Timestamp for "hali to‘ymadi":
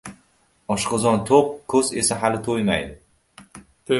2.23-3.59